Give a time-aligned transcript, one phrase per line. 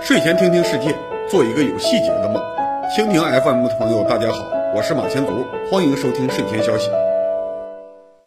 [0.00, 0.94] 睡前听听世界，
[1.28, 2.42] 做一个有细节的梦。
[2.96, 6.90] 蜻蜓 FM 的朋友，大家好，我是马前卒，欢迎收听睡前消息。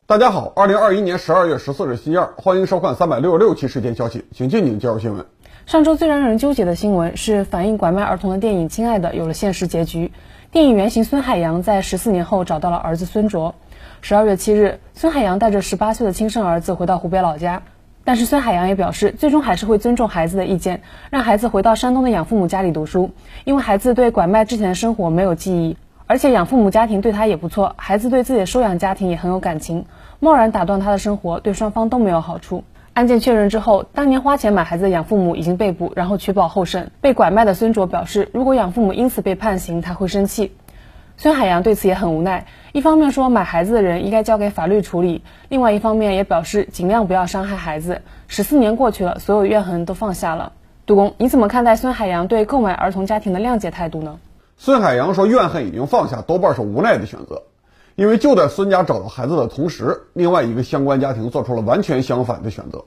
[0.05, 5.26] 大家好，二零二一年十二月十四日星期二，欢迎收看三百六十六期睡前消息，请静静介绍新闻。
[5.66, 10.12] 上周最让人纠结的新闻是反映拐卖儿童的电影《亲爱的》有了现实结局。
[10.52, 13.56] 电影原型孙海洋在十四年后找到了儿子孙卓。
[14.02, 17.63] 十二月七日，孙海洋带着十八岁的亲生儿子回到湖北老家。
[18.04, 20.81] 但是孙海洋也表示，最终还是会尊重孩子的意见，
[21.12, 23.12] 让孩子回到山东的养父母家里读书，
[23.45, 25.77] 因为孩子对拐卖之前的生活没有记忆，
[26.08, 29.86] 而且养父母家庭对他也不错，孩子对自己的收养家庭也很有感情，
[30.20, 32.63] 贸然打断他的生活，对双方都没有好处。
[32.94, 36.91] 案件确认之后，当年花钱买孩子的养父母已经被捕，然后取保候审。
[37.02, 40.52] 被拐卖的孙卓表示，如果养父母因此被判刑，他会生气。
[41.21, 48.02] 孙海洋对此也很无奈，一方面说买孩子的人应该交给法律处理，另外一方面也表示尽量不要伤害孩子。
[48.27, 50.53] 十四年过去了，所有怨恨都放下了。
[50.88, 54.17] 杜工，你怎么看待孙海洋对购买儿童家庭的谅解态度呢？
[54.58, 57.44] 孙海洋说，怨恨已经放下，多半是无奈的选择，
[57.94, 62.86] 因为就在孙家找到孩子的同时，另外一个相关家庭做出了完全相反的选择。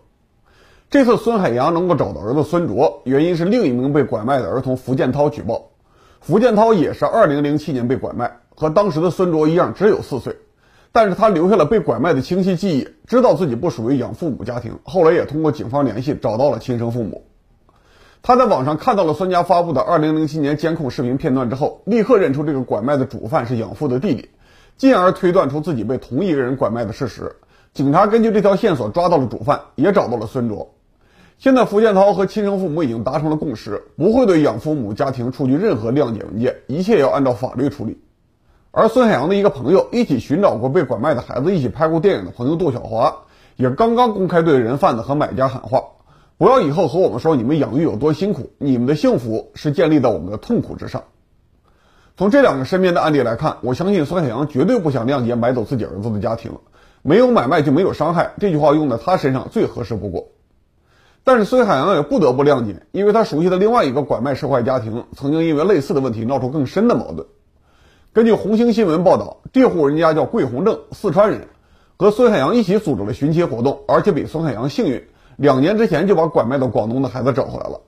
[0.90, 5.66] 这次孙海洋能够找到儿子孙卓，原因是另一名被拐卖的儿童福建涛举报。
[6.26, 10.34] 福建涛也是二零零七年被拐卖，和当时的孙卓一样，只有四岁。
[10.90, 14.72] 但是他留下了被拐卖的清晰记忆，知道自己不属于养父母家庭。
[14.84, 17.26] 后来也通过警方联系找到了亲生父母。
[18.22, 24.30] 他在网上看到了孙家发布的二零零七年监控视频片段之后，立刻认出这个拐卖的主犯是养父的弟弟，
[24.78, 27.36] 进而推断出自己被同一个人拐卖的事实。
[27.74, 30.73] 警察根据这条线索抓到了主犯，也找到了孙卓。
[31.44, 37.98] 现在，福建涛和亲生父母已经达成了共识，不会对养父母家庭出具任何谅解文件，一切要按照法律处理。
[38.70, 43.14] 而孙海洋的一个朋友，一起寻找过被拐卖的孩子，一起拍过电影的朋友杜小华，
[43.56, 45.82] 也刚刚公开对人贩子和买家喊话：
[46.38, 51.04] 不要以后和我们说你们养育有多辛苦，你们的幸福是建立在我们的痛苦之上。
[52.16, 56.52] 从这两个身边的案例来看，我相信孙海洋绝对不想谅解买走自己儿子的家庭，
[57.02, 60.28] 没有买卖就没有伤害，这句话用在他身上最合适不过。
[61.26, 67.26] 但是孙海洋也不得不谅解，因为他熟悉的另外一个拐卖受害家庭，曾经因为类似的问题闹出更深的矛盾。
[68.12, 71.48] 根据红星新闻报道，这户人家叫桂红正，四川人，
[71.96, 75.02] 和孙海洋一起组织了寻亲活动，而且比孙海洋幸运，
[75.36, 77.80] 两年之前就把拐卖到广东的孩子找回来了。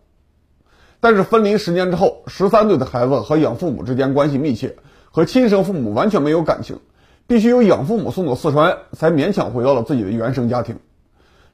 [0.98, 4.76] 但是分离十年之后，十三岁的孩子和养父母之间关系密切，
[5.10, 6.78] 和亲生父母完全没有感情，
[7.26, 10.78] 必须由养父母送到四川，才勉强回到了自己的原生家庭。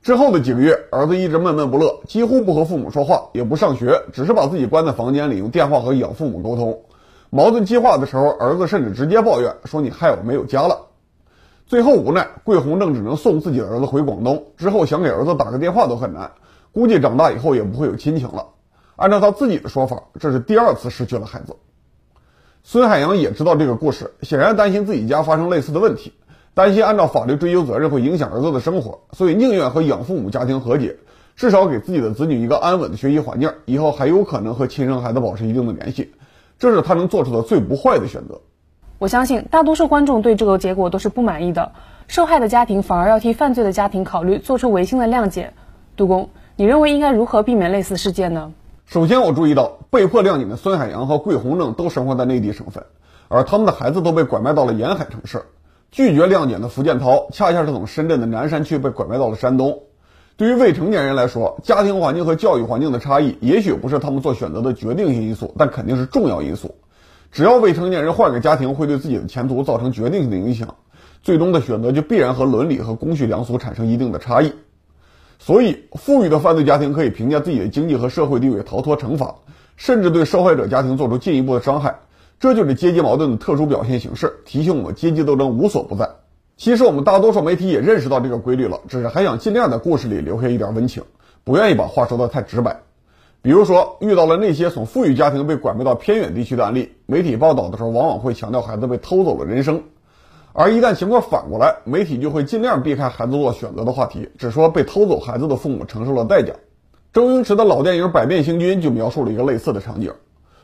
[0.03, 6.77] 之后的几个月，儿子一直闷闷不乐，几乎不和父母说话，也不上学，只是把自己关在房间里，用电话和养父母沟通。
[7.31, 10.77] 矛盾激化的时候，儿子甚至直接抱怨说：“你害我没有家了。”
[11.69, 14.45] 最后无奈，桂红正只能送自己的儿子回广东。
[14.57, 16.33] 之后想给儿子打个电话都很难，
[16.73, 18.45] 估计长大以后也不会有亲情了。
[18.97, 21.55] 按照他自己的说法，这是第二次失去了孩子。
[22.65, 26.13] 孙海洋也知道这个故事，显然担心自己家发生类似的问题。
[26.55, 30.97] 担心按照法律追究责任会影响儿子的生活，所以宁愿和养父母家庭和解，
[31.35, 36.13] 至少给自己的子女一个安稳的学习环境，以后还有可能和亲生孩子保持一定的联系，
[36.59, 38.41] 这是他能做出的最不坏的选择。
[38.99, 41.73] 我相信大多数观众对这个结果都是不满意的，
[42.07, 45.55] 受害的家庭反而要替犯罪的家庭考虑，做出违心的谅解。
[45.97, 48.53] 杜工，你认为应该如何避免类似事件呢？
[48.85, 52.85] 首先，我注意到被迫谅解的孙海洋和桂红正都生活在内地省份，
[53.29, 55.43] 而他们的孩子都被拐卖到了沿海城市。
[55.93, 59.83] 拒绝谅解的福建涛，恰恰是从深圳的南山区被拐卖到了山东。
[60.39, 66.77] 对于未成年人来说，家庭环境和教育环境的差异，也许不是他们做选择的决定性因素，但肯定是重要因素。
[67.31, 70.77] 只要未成年人换个家庭会对自己的前途造成决定性的影响，
[71.23, 74.55] 最终的选择就必然和伦理和公序良俗产生一定的差异。
[75.39, 79.35] 所以，富裕的犯罪家庭可以凭借自己的经济和社会地位逃脱惩罚，
[79.77, 81.97] 甚至对受害者家庭做出进一步的伤害。
[82.43, 86.11] 这就是阶级矛盾的特殊表现形式，提醒我们阶级斗争无所不在。
[86.57, 91.05] 其实我们大多数媒体也认识到这个规律了，只是还想尽量在故事里留下一点温情，
[91.45, 92.77] 不愿意把话说得太直白。
[93.43, 99.81] 比如说，遇到了那些从富裕家庭被拐卖到偏远地区的案例，媒体报道的时候往往会强调孩子被偷走了人生，
[100.53, 106.53] 而一旦情况反过来，媒体就会尽量避开孩子做选择的话题，只说被偷走孩子的父母承受了代价。
[107.13, 110.13] 周星驰的老电影《百变星君》就描述了一个类似的场景。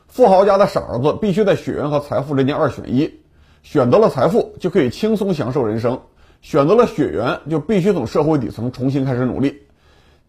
[0.08, 3.20] 富豪家的傻儿子必须在血缘和财富之间二选一，
[3.62, 6.00] 选择了财富就可以轻松享受人生，
[6.42, 9.62] 选择了血缘就必须从社会底层重新开始努力。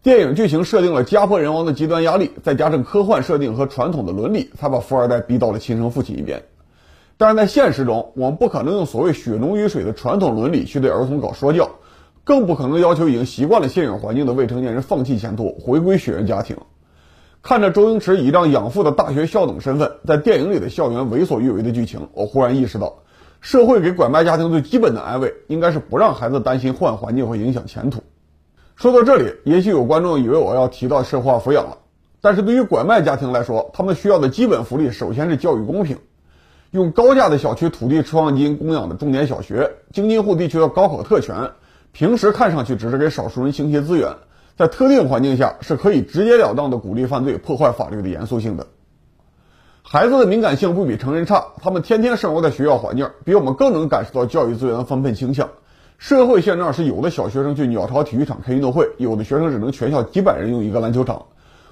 [0.04, 6.44] 电影剧情设定了家破人亡的极端压力，再加上科幻设定和传统的伦理，才把富二代逼到了亲生父亲一边。
[7.18, 11.70] 但是在现实中，我们不可能用所谓血浓于水的传统伦理去对儿童搞说教，
[12.24, 16.56] 更不可能要求已经习惯了现有环境的未成年人放弃前途，回归血缘家庭。
[17.42, 23.00] 看着周星驰以一张养父的大学校董身份在电影里的校园为所欲为的剧情，我忽然意识到，
[23.40, 28.04] 社会给拐卖家庭最基本的安慰，应该是不让孩子担心换环境会影响前途。
[28.76, 31.78] 说到这里，也许有观众以为我要提到社会化抚养了，
[32.22, 35.98] 但是对于拐卖家庭来说，他们需要的基本福利首先是教育公平。
[36.72, 41.52] 用高价的小区土地出让金供养的重点小学，京津沪地区的高考特权，
[41.94, 44.18] 平时看上去只是给少数人倾斜资源。
[44.60, 48.68] 在特定环境下，是可以直截了当的鼓励犯罪、破坏法律的严肃性的。
[49.84, 55.48] 孩子的敏感性不比成人差，他们天天生活在学校环境，比我们更能感受到教育资源的分配倾向。
[55.98, 61.28] 社会现状是，有的小学生去鸟巢体育场开运动会，有的学生只能全校几百人用一个篮球场。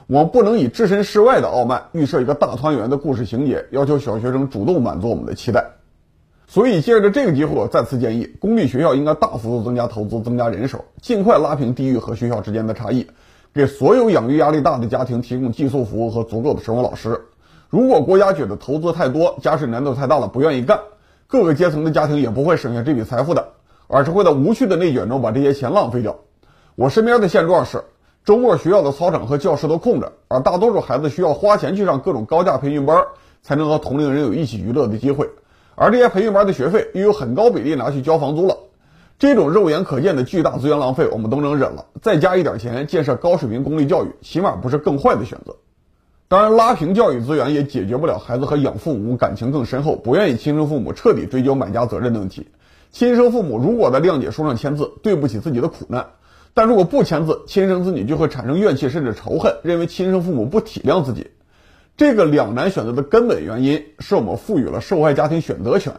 [0.07, 5.72] 我们不能以置身事外的傲慢，预设一个大团圆的故事情节，要求小学生主动满足我们的期待。
[6.49, 13.05] 所以，借着这个机会，我再次建议，公立学校应该大幅度增加投资，增加人手，尽快拉平地域和学校之间的差异，
[13.53, 17.19] 给所有养育压力大的家庭提供寄宿服务和足够的生活老师。
[17.69, 20.79] 如果国家觉得投资太多，家事难度太大了，不愿意干，
[21.27, 23.50] 各个阶层的家庭也不会省下这笔财富的，
[23.88, 26.15] 而是会在无序的内卷中把这些钱浪费掉。
[26.75, 27.83] 我身边的现状是，
[28.23, 33.03] 周末学校的操场和教室都空着，而大多数孩子需要花钱去上各种高价培训班，
[33.43, 35.29] 才能和同龄人有一起娱乐的机会。
[35.79, 38.57] 而这些培训班的学费又有很高比例拿去交房租了，
[39.19, 41.85] 这种肉眼可见的巨大资源浪费，我们都能忍了。
[42.01, 45.57] 再加一点钱建设高水平公立教育，起码不是更坏的选择。
[46.27, 52.47] 当然，拉平教育资源也解决不了孩子和养父母感情更深厚，不愿意亲生父母彻底追究买家责任的问题。
[52.91, 56.06] 亲生父母如果在谅解书上签字，对不起自己的苦难；
[56.56, 61.27] 但如果不签字，亲生子女就会产生怨气甚至仇恨，认为亲生父母不体谅自己。
[61.97, 65.94] 这个两难选择的根本原因是我们赋予了受害家庭选择权。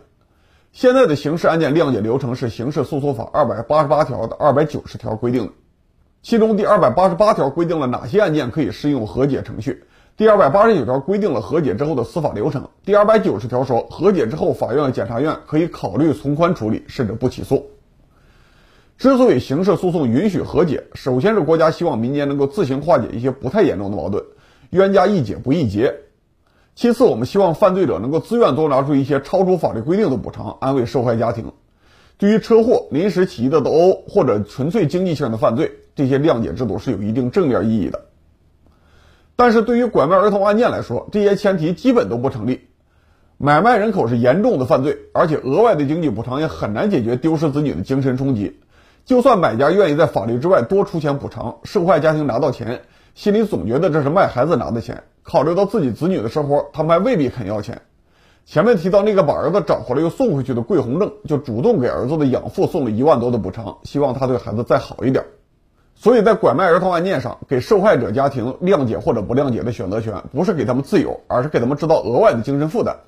[0.70, 5.52] 现在的刑事案件谅解流程是《刑事诉讼法》二百八十八条的二百九十条规定的，
[6.22, 9.82] 其中第二百八十八条规定了哪些案件可以适用和解程序，
[10.16, 17.70] 第二百八十九条规定了和解之后的司法流程，第二百九十条说和解之后，法院、检察院可以考虑从宽处理，甚至不起诉。
[18.98, 24.22] 之所以刑事诉讼允许和解，首先是国家希望民间能够自行化解一些不太严重的矛盾。
[24.70, 25.94] 冤家宜解不宜结。
[26.74, 31.52] 其次，我们希望犯罪者能够自愿多拿出一些超出法律规定的补偿，安慰受害家庭。
[32.18, 38.06] 对于车祸、临时起意的斗殴或者纯粹经济性的犯罪，这些谅解制度是有一定正面意义的。
[39.36, 42.68] 但是对于拐卖儿童案件来说，这些前提基本都不成立。
[43.36, 48.58] 买卖人口是严重的犯罪，而且额外的经济补偿也很难解决丢失子女的精神冲击。
[49.04, 52.82] 就算买家愿意在法律之外多出钱补偿，受害家庭拿到钱。
[53.18, 57.82] 心里总觉得这是卖孩子拿的钱，考虑到自己子女的生活，他们还未必肯要钱。
[58.46, 65.24] 前面提到那个把儿子找回来又送回去的桂红正，就主动给儿子的养父送了一万多的补偿，希望他对孩子再好一点。
[65.96, 72.98] 所以在拐卖儿童案件上，给受害者家庭谅解或者不谅解的选择权，不是给他们自由，而是给他们制造额外的精神负担。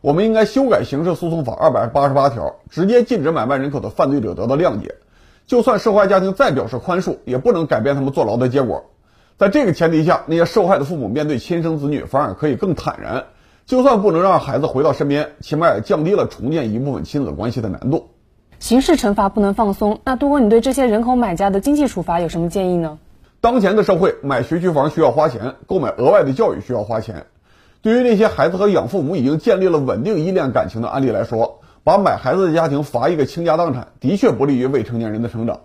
[0.00, 4.94] 我们应该修改刑事诉讼法二百八十八条，直接禁止买卖人口的犯罪者得到谅解。
[5.46, 8.86] 就算受害家庭再表示宽恕，也不能改变他们坐牢的结果。
[9.40, 13.24] 在这个前提下，那些受害的父母面对亲生子女反而可以更坦然。
[13.64, 18.10] 就算不能让孩子回到身边，起码也降低了重建一部分亲子关系的难度。
[18.58, 22.98] 刑事惩罚不能放松，那杜哥，你对这些人口买家的经济处罚有什么建议呢？
[23.40, 27.24] 当前的社会，买学区房需要花钱，购买额外的教育需要花钱。
[27.80, 35.60] 对于那些孩子和养父母已经建立了稳定依恋感情的案例来说，把买孩子的家庭罚一个倾家荡产，的确不利于未成年人的成长。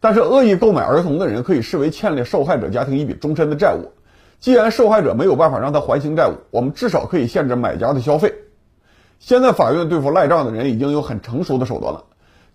[0.00, 3.92] 但是，恶意购买儿童的人可以视为欠了受害者家庭一笔终身的债务。
[4.38, 8.32] 既然受害者没有办法让他还清债务，我们至少可以限制买家的消费。
[9.18, 12.04] 现在，法院对付赖账的人已经有很成熟的手段了：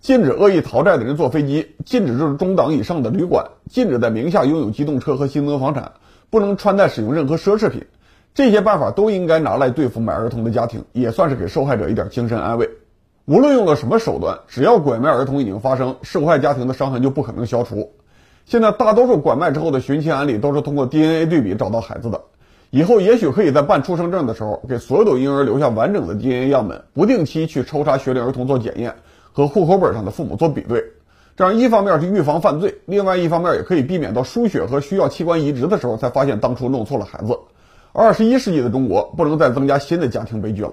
[0.00, 5.92] 禁止恶意逃债的人坐飞机，禁止入中档以上的旅馆，禁止在名下拥有机动车和新增房产，
[6.28, 7.86] 不能穿戴使用任何奢侈品。
[8.34, 12.68] 这些办法都应该拿来对付买儿童的家庭，也算是给受害者一点精神安慰。
[13.26, 17.90] 无论用了什么手段，只要拐卖儿童已经发生，受害家庭的伤痕就不可能消除。
[18.44, 22.20] 现在大多数拐卖之后的寻亲案例都是通过 DNA 对比找到孩子的。
[22.70, 28.94] 以后也许可以在办出生证的时候，给所有的婴儿留下完整的 DNA 样本，不定期去抽查学龄儿童做检验，
[29.32, 30.84] 和户口本上的父母做比对。
[31.36, 37.36] 这样一方面是预防犯罪，另外一方面也可以避免到输血和需要器官移植的时候才发现当初弄错了孩子。
[37.92, 40.70] 二十一世纪的中国不能再增加新的家庭悲剧了。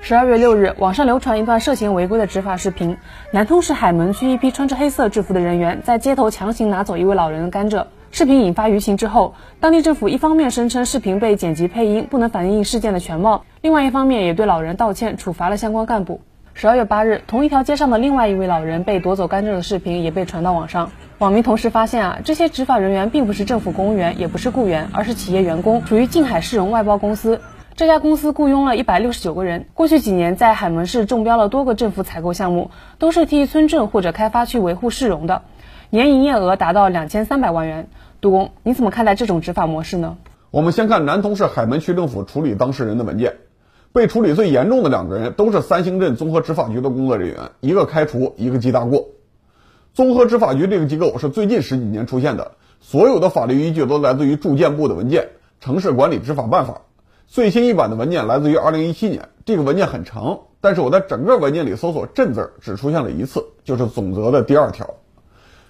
[0.00, 2.96] 十二月六日，网上流传一段涉嫌违规的执法视频。
[3.32, 7.86] 南通市海门区一批穿着黑色制服的人员在街头强行拿走一位老人的甘蔗。
[8.10, 16.20] 视频引发舆情之后，当地政府一方面声称视频被剪辑配音，不能反映事件的全貌；另外一方面也对老人道歉，处罚了相关干部。
[16.54, 20.90] 十二月八日，同一条街上的另外一位老人被夺走甘蔗的视频也被传到网上。
[21.18, 27.40] 网民同时发现啊，这些执法人员并不是政府公务员，也不是雇员，而是企业员工，属于静海市容外包公司。
[27.78, 35.42] 这家公司雇佣了一百六十九个人，过去几年在海门市中标了多个政府采购项目，都是替村镇或者开发区维护市容的，
[35.88, 37.88] 年营业额达到两千三百万元。
[38.20, 40.16] 杜工，你怎么看待这种执法模式呢？
[40.50, 43.36] 我们先看南通市海门区政府处理当事人的文件。
[43.92, 49.06] 被处理最严重的两个人都是三星镇综合执法局的工作人员，一个开除，一个记大过。
[49.94, 55.28] 综合执法局这个机构是最近十几年出现的，所有的法律依据都来自于住建部的文件
[55.64, 56.74] 《城市管理执法办法》，
[57.30, 59.28] 最新一版的文件来自于二零一七年。
[59.44, 64.94] 这个文件很长，但是我在整个文件里搜索“镇”字只出现了一次，就是总则的第二条：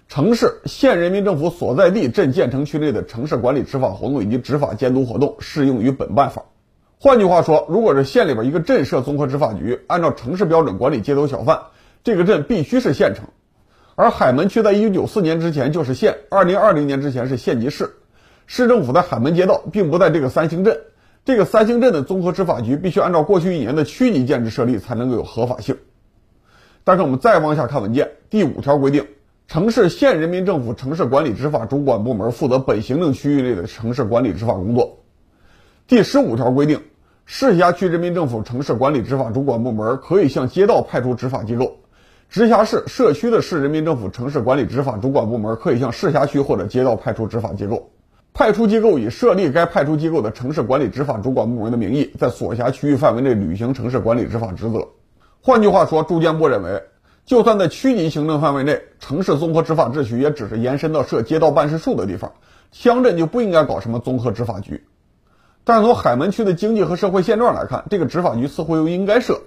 [0.07, 6.45] 城市县人民政府所在地镇建成区内的城市管理执法活动以及执法监督活动适用于本办法。
[7.01, 11.61] 换句话说，如果是县里边一个镇设综合执法局，按照城市标准管理街头小贩，
[12.05, 13.25] 这个镇必须是县城。
[13.97, 17.97] 而海门区在一九九四年之前就是县，二零二零年之前是县级市。
[18.47, 20.79] 市政府在海门街道，并不在这个三星镇。
[21.29, 25.77] 这个三星镇的综合执法局必须按照过去一年的区级建制设立，才能够有合法性。
[26.85, 29.07] 但是我们再往下看文件，第五条规定，
[29.47, 35.01] 城市县人民政府城市管理执法主管部门负责本行政区域内的城市管理执法工作。
[35.87, 36.81] 第十五条规定，
[37.27, 41.67] 市辖区人民政府城市管理执法主管部门可以向街道派出执法机构；
[42.31, 47.91] 直辖市、社区的市人民政府城市管理执法主管部门可以向市辖区或者街道派出执法机构。
[48.39, 54.87] 派出机构以设立该派出机构的城市管理执法主管部门的名义，在所辖区域范围内履行城市管理执法职责。
[55.43, 56.85] 换句话说，住建部认为，
[57.27, 62.31] 就算在区级行政范围内，城市综合执法秩序也只是延伸到设街道办事处的地方，
[62.71, 64.85] 乡镇就不应该搞什么综合执法局。
[65.65, 69.41] 但是从海门区的经济和社会现状来看，这个执法局似乎又应该设。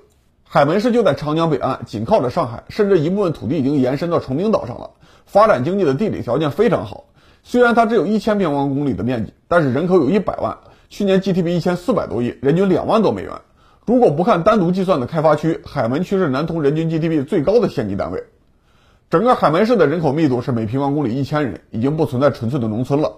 [0.43, 4.89] 海门市就在长江北岸，紧靠着上海，甚至一部分土地已经延伸到崇明岛上了，
[5.25, 7.05] 发展经济的地理条件非常好。
[7.43, 10.57] 虽然它只有一千平方公里的面积，但是人口有一百万，
[10.89, 13.31] 去年 GDP 一千四百多亿，人均两万多美元。
[13.85, 18.23] 如果不看单独计算的开发区，海门区是南通人均 GDP 最高的县级单位。
[19.09, 23.13] 整个海门市的人口密度是每平方公里一千人，已经不存在纯粹的农村了。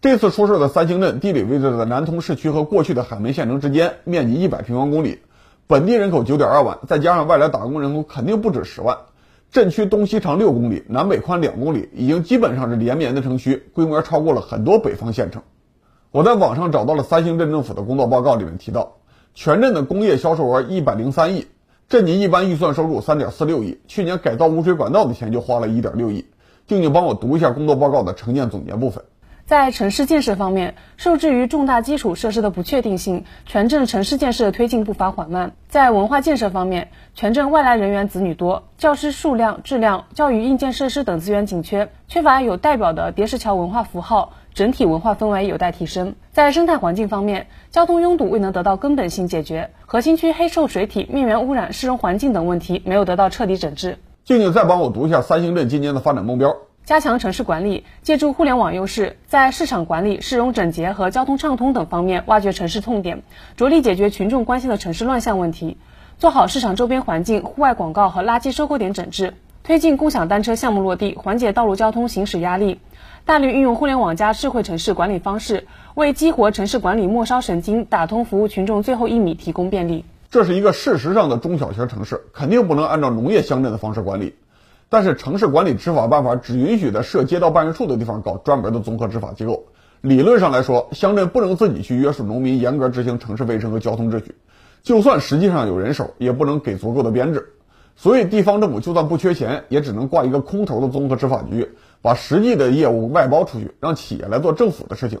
[0.00, 5.18] 这次出事的三星镇地理位置在南通市区和过去的海门县城之间，面积一百平方公里，
[5.66, 8.98] 本地人口九点二万，再加上外来打工人口，肯定不止十万。
[9.54, 15.40] 镇区东西长六公里，南北宽两公里，已经基本上是连绵的城区，规模超过了很多北方县城。
[16.10, 18.96] 我在网上找到了三星镇政府的工作报告，里面提到，
[19.32, 21.46] 全镇的工业销售额一百零三亿，
[21.88, 26.26] 镇级一般预算收入三点四六亿，去年改造污水管道的钱就花了一点六亿。
[26.66, 29.04] 静静帮我读一下工作报告的成建总结部分。
[29.46, 35.52] 在城市建设方面，受制于重大基础设施的不确定性，全镇城市建设推进步伐缓慢。
[35.68, 46.14] 在文化建设方面，全镇外来人员子女多，教师数量、质量、教育硬件设施等资源紧缺，缺乏有代表的叠石桥文化符号，整体文化氛围有待提升。
[46.32, 53.98] 在生态环境方面，交通拥堵未能得到根本性解决，核心区黑臭水体、面源污染、市容环境等问题没有得到彻底整治。
[54.24, 56.56] 静静再帮我读一下三星镇今年的发展目标。
[56.84, 63.22] 加强城市管理，借助互联网优势，在市场管理、市容整洁和交通畅通等方面挖掘城市痛点，
[63.56, 65.78] 着力解决群众关心的城市乱象问题，
[66.18, 72.78] 做好市场周边环境、户外广告和垃圾收购点整治，推进共享单车项目落地，缓解道路交通行驶压力，
[73.24, 80.04] 大力运用互联网加智慧城市管理方式，为激活城市管理末梢神经、打通服务群众最后一米提供便利。
[80.30, 84.34] 这是一个事实上的中小型城市，肯定不能按照农业乡镇的方式管理。
[84.94, 89.64] 但是城市管理执法办法只允许在设街道办事处的地方搞专门的综合执法机构。
[90.00, 94.36] 理论上来说，乡镇不能自己去约束农民严格执行城市卫生和交通秩序，
[94.84, 97.54] 就算实际上有人手，也不能给足够的编制。
[97.96, 101.70] 所以地方政府就算不缺钱，也只能挂一个空头的综合执法局，
[102.00, 105.18] 把实际的业务外包出去，让企业来做政府的事情。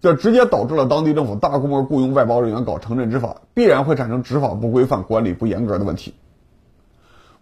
[0.00, 6.14] 这直接导致了当地政府大规模雇佣外包人员搞城镇执法，必然会产生执法不规范、管理不严格的问题。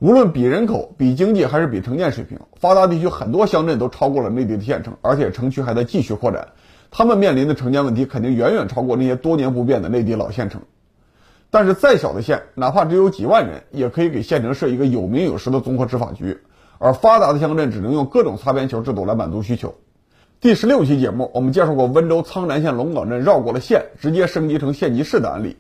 [0.03, 6.49] 无论比人口、比经济还是比城建水平，发达地区很多乡镇都超过了内地的县城，而且城区还在继续扩展。
[6.91, 10.61] 他们面临的城建问题肯定远远超过那些多年不变的内地老县城。
[11.51, 16.37] 但是再小的县，哪怕只有几万人，也可以给县城设一个有名有实的综合执法局。
[16.79, 19.73] 而发达的乡镇只能用各种擦边球制度来满足需求。
[20.41, 25.59] 第十六期节目，我们介绍过温州苍南县龙岗镇绕过了县，直接升级成县级市的案例。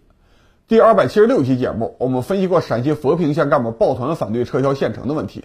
[0.73, 5.45] 第二百七十六期节目，我们分析过陕西佛坪县干部抱团反对撤销县城的问题。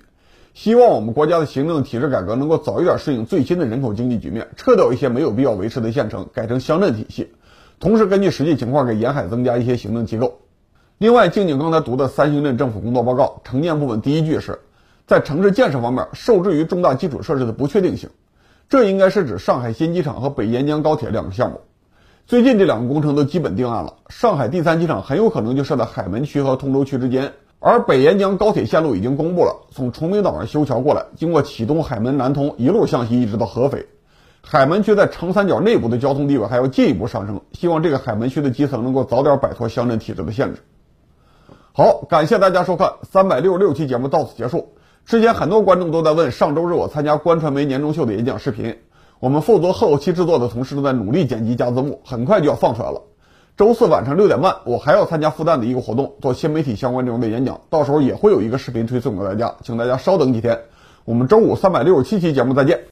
[0.54, 7.34] 希望我们国家的行政体制改革能够早一点适应最新的人口经济局面，撤掉一些没有必要维持的县城，改成乡镇体系。
[7.78, 10.40] 同时，根据实际情况给沿海增加一些行政机构。
[10.98, 14.60] 另外，静静刚才读的三星镇政府工作报告城建部分第一句是，
[15.08, 18.12] 在城市建设方面受制于重大基础设施的不确定性，
[18.70, 21.60] 这应该是指上海新机场和北沿江高铁两个项目。
[22.28, 27.32] 最近这两个工程都基本定案了，上海第三机场很有可能就设在海门区和通州区之间，
[27.62, 33.86] 而北沿江高铁线路已经公布了，从崇明岛上修桥过来，经过启东、海门、南通，一路向西一直到合肥。
[34.42, 40.60] 海门区在长三角内部的交通地位还要进一步上升，希望这个海门区的基层能够早点摆脱乡镇体制的限制。
[41.72, 44.74] 好，感谢大家收看三百六十六期节目，到此结束。
[45.06, 48.76] 之前很多观众都在问，上周日我参加官传媒年终秀的演讲视频。
[49.20, 53.02] 我们负责后期制作的同事都在努力剪辑加字幕，很快就要放出来了。
[53.58, 60.60] 周四晚上六点半，我还要参加复旦的一个活动，做新媒体相关内容的演讲，到时候也会有一个视频推送给大家，请大家稍等几天。
[61.06, 62.80] 我们周五三百六十七期节目再见。